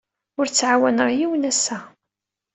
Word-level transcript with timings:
Ur 0.39 0.47
ttɛawaneɣ 0.47 1.09
yiwen 1.17 1.49
ass-a. 1.51 1.77